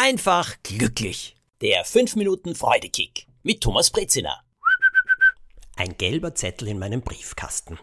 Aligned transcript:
einfach 0.00 0.56
glücklich. 0.62 1.36
Der 1.60 1.84
5 1.84 2.16
Minuten 2.16 2.54
Freudekick 2.54 3.26
mit 3.42 3.60
Thomas 3.60 3.90
Brezina. 3.90 4.42
Ein 5.76 5.98
gelber 5.98 6.34
Zettel 6.34 6.68
in 6.68 6.78
meinem 6.78 7.02
Briefkasten. 7.02 7.78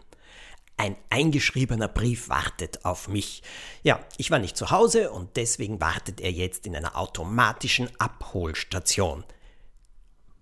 Ein 0.76 0.96
eingeschriebener 1.10 1.86
Brief 1.86 2.28
wartet 2.28 2.84
auf 2.84 3.06
mich. 3.06 3.44
Ja, 3.84 4.04
ich 4.16 4.32
war 4.32 4.40
nicht 4.40 4.56
zu 4.56 4.72
Hause 4.72 5.12
und 5.12 5.36
deswegen 5.36 5.80
wartet 5.80 6.20
er 6.20 6.32
jetzt 6.32 6.66
in 6.66 6.74
einer 6.74 6.96
automatischen 6.96 7.88
Abholstation. 8.00 9.22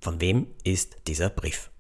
Von 0.01 0.19
wem 0.23 0.55
ist 0.65 0.97
dieser 1.07 1.29
Brief? 1.29 1.71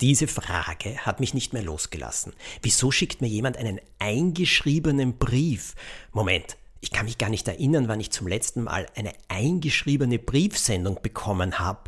Diese 0.00 0.26
Frage 0.26 0.98
hat 1.06 1.20
mich 1.20 1.34
nicht 1.34 1.52
mehr 1.52 1.62
losgelassen. 1.62 2.32
Wieso 2.62 2.90
schickt 2.90 3.20
mir 3.20 3.28
jemand 3.28 3.58
einen 3.58 3.80
eingeschriebenen 4.00 5.18
Brief? 5.18 5.76
Moment, 6.10 6.56
ich 6.86 6.92
kann 6.92 7.06
mich 7.06 7.18
gar 7.18 7.30
nicht 7.30 7.48
erinnern, 7.48 7.88
wann 7.88 7.98
ich 7.98 8.12
zum 8.12 8.28
letzten 8.28 8.62
Mal 8.62 8.86
eine 8.94 9.12
eingeschriebene 9.26 10.20
Briefsendung 10.20 11.02
bekommen 11.02 11.58
habe. 11.58 11.80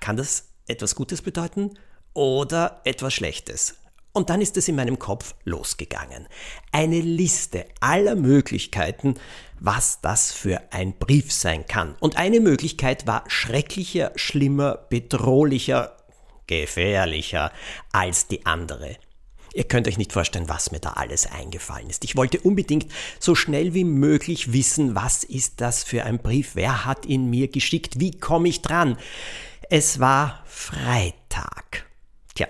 Kann 0.00 0.16
das 0.16 0.48
etwas 0.66 0.96
Gutes 0.96 1.22
bedeuten 1.22 1.78
oder 2.14 2.80
etwas 2.82 3.14
Schlechtes? 3.14 3.76
Und 4.12 4.30
dann 4.30 4.40
ist 4.40 4.56
es 4.56 4.66
in 4.66 4.74
meinem 4.74 4.98
Kopf 4.98 5.36
losgegangen. 5.44 6.26
Eine 6.72 7.00
Liste 7.00 7.66
aller 7.78 8.16
Möglichkeiten, 8.16 9.14
was 9.60 10.00
das 10.00 10.32
für 10.32 10.60
ein 10.72 10.98
Brief 10.98 11.32
sein 11.32 11.66
kann. 11.68 11.94
Und 12.00 12.16
eine 12.16 12.40
Möglichkeit 12.40 13.06
war 13.06 13.22
schrecklicher, 13.28 14.10
schlimmer, 14.16 14.78
bedrohlicher, 14.88 15.96
gefährlicher 16.48 17.52
als 17.92 18.26
die 18.26 18.44
andere. 18.46 18.96
Ihr 19.54 19.64
könnt 19.64 19.86
euch 19.86 19.98
nicht 19.98 20.12
vorstellen, 20.12 20.48
was 20.48 20.72
mir 20.72 20.80
da 20.80 20.90
alles 20.94 21.26
eingefallen 21.26 21.88
ist. 21.88 22.04
Ich 22.04 22.16
wollte 22.16 22.40
unbedingt 22.40 22.90
so 23.20 23.36
schnell 23.36 23.72
wie 23.72 23.84
möglich 23.84 24.52
wissen, 24.52 24.96
was 24.96 25.22
ist 25.22 25.60
das 25.60 25.84
für 25.84 26.04
ein 26.04 26.18
Brief, 26.18 26.50
wer 26.54 26.84
hat 26.84 27.06
ihn 27.06 27.30
mir 27.30 27.48
geschickt, 27.48 28.00
wie 28.00 28.10
komme 28.10 28.48
ich 28.48 28.62
dran. 28.62 28.98
Es 29.70 30.00
war 30.00 30.42
Freitag. 30.44 31.86
Tja, 32.34 32.48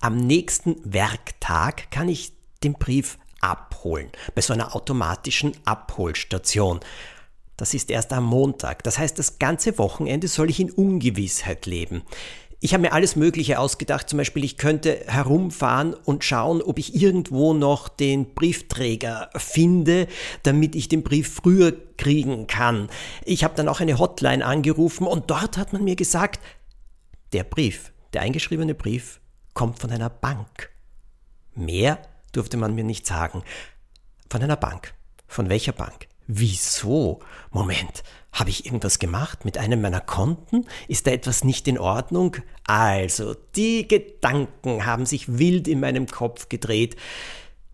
am 0.00 0.16
nächsten 0.16 0.76
Werktag 0.84 1.90
kann 1.90 2.08
ich 2.08 2.32
den 2.64 2.72
Brief 2.72 3.18
abholen, 3.40 4.10
bei 4.34 4.40
so 4.40 4.54
einer 4.54 4.74
automatischen 4.74 5.52
Abholstation. 5.66 6.80
Das 7.58 7.74
ist 7.74 7.90
erst 7.90 8.12
am 8.12 8.24
Montag. 8.24 8.84
Das 8.84 8.98
heißt, 8.98 9.18
das 9.18 9.38
ganze 9.38 9.76
Wochenende 9.78 10.28
soll 10.28 10.48
ich 10.48 10.60
in 10.60 10.70
Ungewissheit 10.70 11.66
leben. 11.66 12.02
Ich 12.60 12.74
habe 12.74 12.80
mir 12.82 12.92
alles 12.92 13.14
Mögliche 13.14 13.60
ausgedacht. 13.60 14.08
Zum 14.08 14.16
Beispiel, 14.16 14.42
ich 14.42 14.56
könnte 14.56 15.04
herumfahren 15.06 15.94
und 15.94 16.24
schauen, 16.24 16.60
ob 16.60 16.78
ich 16.78 17.00
irgendwo 17.00 17.54
noch 17.54 17.88
den 17.88 18.34
Briefträger 18.34 19.30
finde, 19.36 20.08
damit 20.42 20.74
ich 20.74 20.88
den 20.88 21.04
Brief 21.04 21.32
früher 21.32 21.72
kriegen 21.96 22.48
kann. 22.48 22.88
Ich 23.24 23.44
habe 23.44 23.54
dann 23.54 23.68
auch 23.68 23.80
eine 23.80 23.98
Hotline 23.98 24.44
angerufen 24.44 25.06
und 25.06 25.30
dort 25.30 25.56
hat 25.56 25.72
man 25.72 25.84
mir 25.84 25.94
gesagt, 25.94 26.40
der 27.32 27.44
Brief, 27.44 27.92
der 28.12 28.22
eingeschriebene 28.22 28.74
Brief, 28.74 29.20
kommt 29.54 29.78
von 29.78 29.92
einer 29.92 30.10
Bank. 30.10 30.70
Mehr 31.54 31.98
durfte 32.32 32.56
man 32.56 32.74
mir 32.74 32.84
nicht 32.84 33.06
sagen. 33.06 33.44
Von 34.28 34.42
einer 34.42 34.56
Bank. 34.56 34.94
Von 35.28 35.48
welcher 35.48 35.72
Bank? 35.72 36.08
Wieso? 36.30 37.20
Moment, 37.50 38.02
habe 38.32 38.50
ich 38.50 38.66
irgendwas 38.66 38.98
gemacht 38.98 39.46
mit 39.46 39.56
einem 39.56 39.80
meiner 39.80 40.02
Konten? 40.02 40.66
Ist 40.86 41.06
da 41.06 41.10
etwas 41.10 41.42
nicht 41.42 41.66
in 41.66 41.78
Ordnung? 41.78 42.36
Also, 42.64 43.34
die 43.56 43.88
Gedanken 43.88 44.84
haben 44.84 45.06
sich 45.06 45.38
wild 45.38 45.66
in 45.66 45.80
meinem 45.80 46.06
Kopf 46.06 46.50
gedreht. 46.50 46.96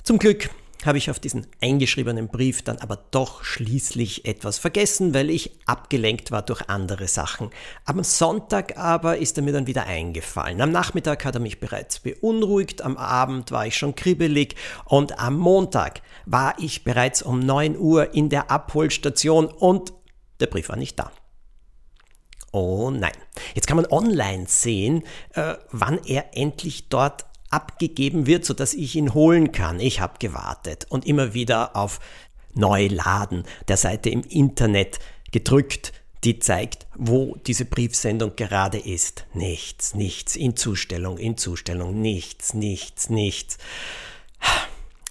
Zum 0.05 0.21
Glück 0.21 0.51
habe 0.87 0.99
ich 0.99 1.11
auf 1.11 1.21
diesen 1.21 1.47
eingeschriebenen 1.61 2.29
Brief 2.29 2.63
dann 2.63 2.79
aber 2.79 2.99
doch 3.11 3.45
schließlich 3.45 4.25
etwas 4.25 4.59
vergessen, 4.59 5.15
weil 5.15 5.31
ich 5.31 5.53
abgelenkt 5.67 6.31
war 6.31 6.43
durch 6.43 6.69
andere 6.69 7.09
Sachen. 7.09 7.51
Am 7.85 8.03
Sonntag 8.03 8.77
aber 8.77 9.19
ist 9.19 9.37
er 9.37 9.43
mir 9.43 9.53
dann 9.53 9.67
wieder 9.67 9.87
eingefallen. 9.87 10.61
Am 10.61 10.73
Nachmittag 10.73 11.25
hat 11.25 11.35
er 11.35 11.41
mich 11.41 11.61
bereits 11.61 12.01
beunruhigt, 12.01 12.83
am 12.83 12.97
Abend 12.97 13.51
war 13.51 13.67
ich 13.67 13.77
schon 13.77 13.95
kribbelig 13.95 14.57
und 14.85 15.19
am 15.19 15.37
Montag 15.37 16.03
war 16.27 16.55
ich 16.59 16.85
bereits 16.85 17.23
um 17.23 17.41
9 17.41 17.77
Uhr 17.77 18.15
in 18.15 18.29
der 18.29 18.51
Abholstation 18.51 19.47
und 19.47 19.93
der 20.41 20.47
Brief 20.47 20.69
war 20.69 20.77
nicht 20.77 20.99
da. 20.99 21.11
Oh 22.53 22.91
nein. 22.91 23.13
Jetzt 23.55 23.67
kann 23.67 23.77
man 23.77 23.87
online 23.87 24.47
sehen, 24.47 25.03
äh, 25.33 25.55
wann 25.73 25.99
er 26.05 26.37
endlich 26.37 26.89
dort 26.89 27.27
abgegeben 27.55 28.27
wird, 28.27 28.45
sodass 28.45 28.75
ich 28.75 28.97
ihn 28.97 29.15
holen 29.15 29.53
kann. 29.53 29.79
Ich 29.79 30.01
habe 30.01 30.19
gewartet 30.19 30.87
und 30.89 31.07
immer 31.07 31.35
wieder 31.35 31.77
auf 31.77 32.01
Neuladen 32.53 33.45
der 33.69 33.77
Seite 33.77 34.11
im 34.11 34.23
Internet 34.23 34.99
gedrückt, 35.31 35.93
die 36.25 36.41
zeigt, 36.41 36.87
wo 36.97 37.37
diese 37.47 37.65
Briefsendung 37.65 38.35
gerade 38.35 38.79
ist. 38.79 39.27
Nichts, 39.35 39.95
nichts, 39.95 40.35
in 40.35 40.57
Zustellung, 40.57 41.17
in 41.17 41.37
Zustellung, 41.37 42.01
nichts, 42.01 42.55
nichts, 42.55 43.09
nichts. 43.09 43.59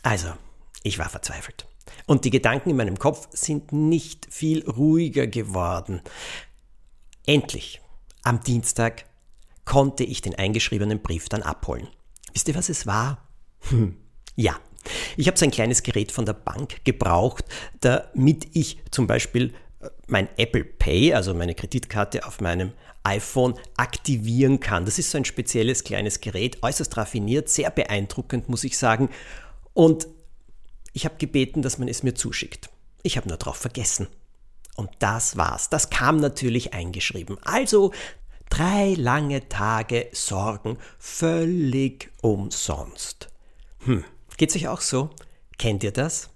Also, 0.02 0.34
ich 0.82 1.00
war 1.00 1.08
verzweifelt. 1.08 1.66
Und 2.08 2.26
die 2.26 2.30
Gedanken 2.30 2.72
in 2.72 2.76
meinem 2.76 3.00
Kopf 3.00 3.30
sind 3.32 3.72
nicht 3.72 4.28
viel 4.30 4.70
ruhiger 4.70 5.28
geworden. 5.28 6.02
Endlich, 7.26 7.80
am 8.24 8.42
Dienstag, 8.42 9.06
konnte 9.64 10.04
ich 10.04 10.22
den 10.22 10.36
eingeschriebenen 10.36 11.02
Brief 11.02 11.30
dann 11.30 11.42
abholen. 11.42 11.88
Wisst 12.34 12.48
ihr, 12.48 12.56
was 12.56 12.70
es 12.70 12.86
war? 12.88 13.28
Hm. 13.70 13.96
Ja, 14.36 14.60
ich 15.16 15.28
habe 15.28 15.38
so 15.38 15.46
ein 15.46 15.52
kleines 15.52 15.84
Gerät 15.84 16.12
von 16.12 16.26
der 16.26 16.34
Bank 16.34 16.84
gebraucht, 16.84 17.46
damit 17.80 18.48
ich 18.54 18.80
zum 18.92 19.08
Beispiel 19.08 19.54
äh, 19.80 19.90
mein 20.08 20.28
Apple 20.38 20.64
Pay, 20.64 21.14
also 21.14 21.34
meine 21.34 21.56
Kreditkarte 21.56 22.26
auf 22.26 22.42
meinem 22.42 22.74
iPhone 23.04 23.56
aktivieren 23.78 24.60
kann. 24.60 24.86
Das 24.86 24.98
ist 24.98 25.12
so 25.12 25.18
ein 25.18 25.26
spezielles 25.26 25.84
kleines 25.84 26.22
Gerät, 26.22 26.64
äußerst 26.64 26.96
raffiniert, 26.98 27.50
sehr 27.50 27.70
beeindruckend, 27.70 28.50
muss 28.50 28.64
ich 28.64 28.78
sagen. 28.78 29.10
Und 29.74 30.08
ich 30.94 31.06
habe 31.06 31.16
gebeten, 31.18 31.62
dass 31.62 31.78
man 31.78 31.88
es 31.88 32.04
mir 32.04 32.14
zuschickt. 32.14 32.70
Ich 33.02 33.18
habe 33.18 33.28
nur 33.28 33.38
darauf 33.38 33.58
vergessen. 33.58 34.08
Und 34.76 34.90
das 35.00 35.38
war's. 35.38 35.70
Das 35.70 35.90
kam 35.90 36.18
natürlich 36.18 36.74
eingeschrieben. 36.74 37.38
Also 37.44 37.92
drei 38.54 38.94
lange 38.96 39.50
Tage 39.50 40.10
Sorgen 40.12 40.78
völlig 41.00 42.12
umsonst. 42.22 43.30
Hm, 43.86 44.04
geht's 44.38 44.56
euch 44.56 44.68
auch 44.68 44.82
so? 44.82 45.10
Kennt 45.58 45.84
ihr 45.84 45.92
das? 45.92 46.30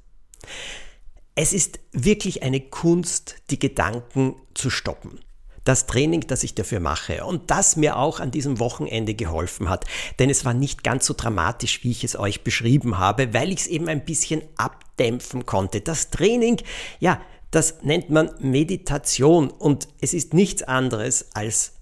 Es 1.36 1.54
ist 1.54 1.80
wirklich 1.92 2.42
eine 2.42 2.60
Kunst, 2.60 3.36
die 3.52 3.60
Gedanken 3.60 4.36
zu 4.56 4.72
stoppen 4.72 5.20
das 5.64 5.86
Training, 5.86 6.22
das 6.22 6.44
ich 6.44 6.56
dafür 6.56 6.80
mache 6.80 7.26
und 7.26 7.52
das 7.52 7.76
mir 7.76 7.98
auch 7.98 8.22
an 8.22 8.32
diesem 8.32 8.58
Wochenende 8.62 9.16
geholfen 9.16 9.70
hat. 9.70 9.84
Denn 10.18 10.30
es 10.30 10.46
war 10.46 10.54
nicht 10.54 10.82
ganz 10.82 11.06
so 11.06 11.14
dramatisch, 11.14 11.84
wie 11.84 11.92
ich 11.92 12.06
es 12.06 12.18
euch 12.18 12.46
beschrieben 12.46 13.00
habe, 13.00 13.34
weil 13.34 13.52
ich 13.52 13.60
es 13.60 13.68
eben 13.68 13.90
ein 13.90 14.06
bisschen 14.06 14.44
abdämpfen 14.56 15.46
konnte. 15.46 15.82
Das 15.82 16.10
Training, 16.10 16.62
ja, 17.02 17.20
das 17.52 17.84
nennt 17.84 18.10
man 18.10 18.32
Meditation 18.40 19.50
und 19.50 19.90
es 20.00 20.14
ist 20.14 20.34
nichts 20.34 20.64
anderes 20.64 21.32
als 21.34 21.77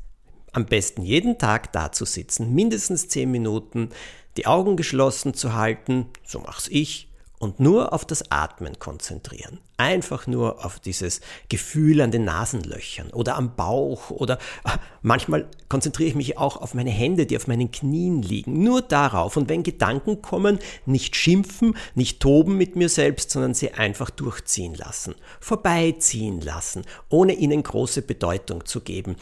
am 0.55 0.65
besten 0.65 1.01
jeden 1.01 1.37
Tag 1.37 1.73
da 1.73 1.91
zu 1.91 2.05
sitzen, 2.05 2.55
mindestens 2.55 3.09
zehn 3.09 3.29
Minuten, 3.29 3.89
die 4.37 4.47
Augen 4.47 4.77
geschlossen 4.77 5.33
zu 5.33 5.53
halten, 5.53 6.07
so 6.23 6.39
mach's 6.39 6.67
ich, 6.69 7.09
und 7.37 7.59
nur 7.59 7.91
auf 7.91 8.05
das 8.05 8.31
Atmen 8.31 8.79
konzentrieren. 8.79 9.59
Einfach 9.75 10.25
nur 10.25 10.63
auf 10.63 10.79
dieses 10.79 11.19
Gefühl 11.49 11.99
an 11.99 12.11
den 12.11 12.23
Nasenlöchern 12.23 13.11
oder 13.11 13.35
am 13.35 13.57
Bauch 13.57 14.09
oder 14.09 14.39
ah, 14.63 14.77
manchmal 15.01 15.49
konzentriere 15.67 16.09
ich 16.09 16.15
mich 16.15 16.37
auch 16.37 16.55
auf 16.55 16.73
meine 16.73 16.91
Hände, 16.91 17.25
die 17.25 17.35
auf 17.35 17.47
meinen 17.47 17.71
Knien 17.71 18.21
liegen. 18.21 18.63
Nur 18.63 18.81
darauf. 18.81 19.35
Und 19.35 19.49
wenn 19.49 19.63
Gedanken 19.63 20.21
kommen, 20.21 20.59
nicht 20.85 21.17
schimpfen, 21.17 21.75
nicht 21.93 22.21
toben 22.21 22.57
mit 22.57 22.77
mir 22.77 22.87
selbst, 22.87 23.31
sondern 23.31 23.53
sie 23.53 23.73
einfach 23.73 24.09
durchziehen 24.09 24.73
lassen, 24.73 25.15
vorbeiziehen 25.41 26.39
lassen, 26.39 26.83
ohne 27.09 27.33
ihnen 27.33 27.61
große 27.61 28.01
Bedeutung 28.01 28.65
zu 28.65 28.79
geben. 28.79 29.17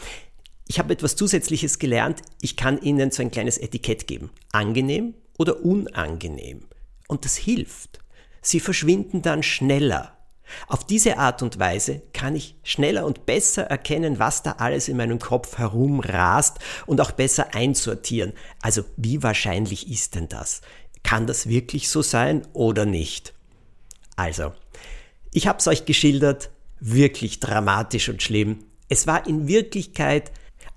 Ich 0.74 0.80
habe 0.80 0.92
etwas 0.92 1.16
Zusätzliches 1.16 1.78
gelernt. 1.78 2.24
Ich 2.42 2.58
kann 2.58 2.82
Ihnen 2.82 3.12
so 3.12 3.22
ein 3.22 3.30
kleines 3.30 3.60
Etikett 3.60 4.08
geben. 4.08 4.32
Angenehm 4.52 5.14
oder 5.38 5.64
unangenehm. 5.64 6.66
Und 7.08 7.26
das 7.26 7.36
hilft. 7.36 8.00
Sie 8.42 8.60
verschwinden 8.60 9.22
dann 9.22 9.44
schneller. 9.44 10.18
Auf 10.68 10.84
diese 10.84 11.20
Art 11.20 11.44
und 11.44 11.60
Weise 11.60 12.02
kann 12.12 12.36
ich 12.36 12.56
schneller 12.64 13.06
und 13.06 13.28
besser 13.28 13.66
erkennen, 13.66 14.18
was 14.18 14.42
da 14.42 14.54
alles 14.54 14.88
in 14.88 14.98
meinem 14.98 15.20
Kopf 15.20 15.60
herumrast 15.60 16.58
und 16.88 17.00
auch 17.02 17.12
besser 17.12 17.54
einsortieren. 17.54 18.34
Also 18.60 18.84
wie 18.98 19.22
wahrscheinlich 19.22 19.92
ist 19.92 20.16
denn 20.16 20.28
das? 20.28 20.62
Kann 21.04 21.28
das 21.28 21.48
wirklich 21.48 21.88
so 21.88 22.02
sein 22.02 22.48
oder 22.54 22.88
nicht? 22.88 23.36
Also, 24.16 24.54
ich 25.32 25.46
habe 25.46 25.60
es 25.60 25.68
euch 25.68 25.86
geschildert, 25.86 26.50
wirklich 26.80 27.40
dramatisch 27.40 28.10
und 28.10 28.24
schlimm. 28.24 28.66
Es 28.90 29.06
war 29.06 29.28
in 29.28 29.48
Wirklichkeit 29.48 30.32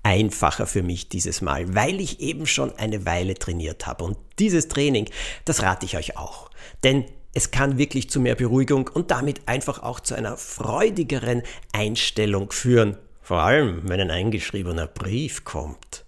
einfacher 0.07 0.65
für 0.67 0.83
mich 0.83 1.09
dieses 1.09 1.41
Mal, 1.41 1.75
weil 1.75 1.99
ich 1.99 2.21
eben 2.21 2.47
schon 2.47 2.71
eine 2.77 3.05
Weile 3.05 3.35
trainiert 3.35 3.87
habe. 3.87 4.05
Und 4.05 4.17
dieses 4.39 4.69
Training, 4.69 5.09
das 5.43 5.63
rate 5.63 5.85
ich 5.85 5.97
euch 5.97 6.15
auch. 6.15 6.49
Denn 6.85 7.03
es 7.33 7.51
kann 7.51 7.77
wirklich 7.77 8.09
zu 8.09 8.21
mehr 8.21 8.35
Beruhigung 8.35 8.87
und 8.87 9.11
damit 9.11 9.49
einfach 9.49 9.83
auch 9.83 9.99
zu 9.99 10.15
einer 10.15 10.37
freudigeren 10.37 11.43
Einstellung 11.73 12.51
führen. 12.51 12.97
Vor 13.21 13.41
allem, 13.41 13.81
wenn 13.89 13.99
ein 13.99 14.09
eingeschriebener 14.09 14.87
Brief 14.87 15.43
kommt. 15.43 16.05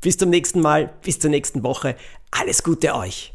Bis 0.00 0.16
zum 0.16 0.30
nächsten 0.30 0.60
Mal, 0.60 0.94
bis 1.02 1.18
zur 1.18 1.30
nächsten 1.30 1.64
Woche. 1.64 1.96
Alles 2.30 2.62
Gute 2.62 2.94
euch. 2.94 3.34